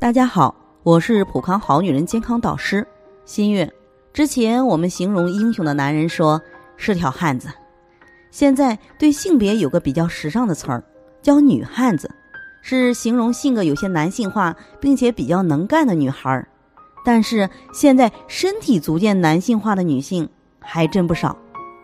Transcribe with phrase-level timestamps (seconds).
[0.00, 2.86] 大家好，我是普康好女人健康导师
[3.26, 3.70] 新月。
[4.14, 6.40] 之前我们形容英雄的男人说
[6.78, 7.48] 是条汉子，
[8.30, 10.82] 现在对性别有个比较时尚的词儿
[11.20, 12.10] 叫女汉子，
[12.62, 16.48] 是形容性格有些男性化并且比较能干的女孩儿。
[17.04, 20.26] 但是现在身体逐渐男性化的女性
[20.58, 21.36] 还真不少，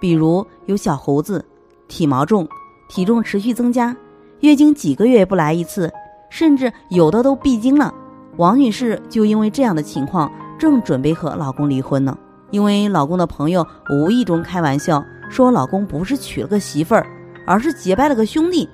[0.00, 1.44] 比如有小胡子、
[1.88, 2.48] 体毛重、
[2.88, 3.94] 体重持续增加、
[4.40, 5.92] 月经几个月不来一次。
[6.30, 7.92] 甚至有的都闭经了，
[8.36, 12.16] 王女士就因为这样的情况，正准备和老公离婚呢。
[12.50, 17.06] 因为老公的朋友无意中开玩笑说，老公不是娶了个媳妇儿，
[17.46, 18.68] 而是结拜了个兄弟。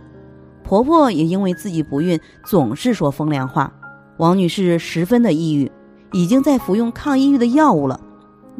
[0.62, 3.72] 婆婆也因为自己不孕，总是说风凉话。
[4.18, 5.70] 王女士十分的抑郁，
[6.12, 7.98] 已经在服用抗抑郁的药物了。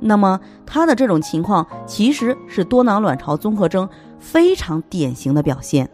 [0.00, 3.88] 那么她的这种情况其实是多囊卵巢综合征
[4.18, 5.88] 非常典型的表现。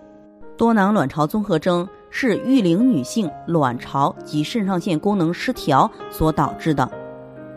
[0.56, 1.86] 多囊卵巢综合征。
[2.10, 6.90] 是育龄女性卵巢及肾上腺功能失调所导致的，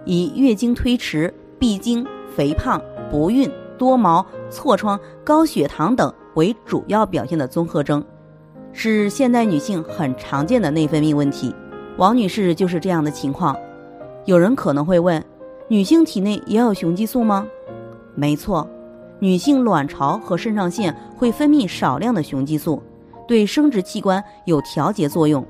[0.05, 8.03] 以月经推迟、闭经、肥胖、不孕、多毛、痤疮、高血糖等为主要表现的综合征，
[8.71, 11.53] 是现代女性很常见的内分泌问题。
[11.97, 13.55] 王女士就是这样的情况。
[14.25, 15.23] 有人可能会问：
[15.67, 17.45] 女性体内也有雄激素吗？
[18.15, 18.67] 没错，
[19.19, 22.81] 女性卵巢和肾上腺会分泌少量的雄激素。
[23.27, 25.45] 对生殖器官有调节作用，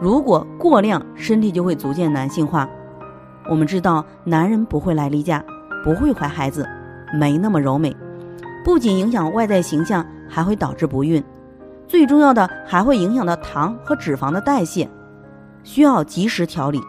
[0.00, 2.68] 如果过量，身体就会逐渐男性化。
[3.48, 5.44] 我们知道，男人不会来例假，
[5.84, 6.66] 不会怀孩子，
[7.18, 7.94] 没那么柔美，
[8.64, 11.22] 不仅影响外在形象，还会导致不孕。
[11.86, 14.88] 最重要的，还会影响到糖和脂肪的代谢，
[15.62, 16.80] 需要及时调理。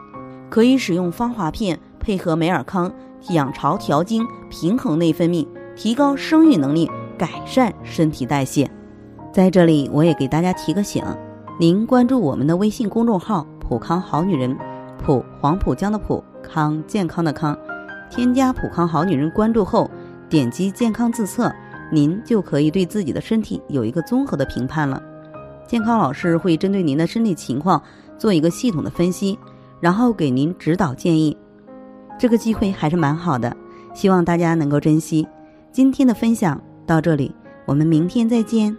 [0.50, 2.90] 可以使用芳华片，配合美尔康
[3.30, 8.72] 养巢调经，平衡内分泌，提高生育能力，改善身体代谢。
[9.36, 11.04] 在这里，我也给大家提个醒：
[11.60, 14.58] 您关注我们的微信公众号“普康好女人”，
[15.04, 17.54] 普黄浦江的普康健康的康，
[18.10, 19.92] 添加“普康好女人”关注后，
[20.30, 21.54] 点击健康自测，
[21.92, 25.04] 您就可以对自己的身体有一个综合的评判了。
[25.68, 27.84] 健康老师会针对您的身体情况
[28.18, 29.38] 做一个系统的分析，
[29.82, 31.36] 然后给您指导建议。
[32.18, 33.54] 这个机会还是蛮好的，
[33.94, 35.28] 希望大家能够珍惜。
[35.74, 38.74] 今天的分享到这里，我们明天再见。